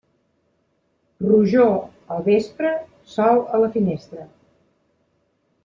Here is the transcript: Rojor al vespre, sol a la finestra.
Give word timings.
Rojor 1.25 1.69
al 2.15 2.25
vespre, 2.29 2.73
sol 3.17 3.45
a 3.59 3.63
la 3.65 3.71
finestra. 3.77 4.27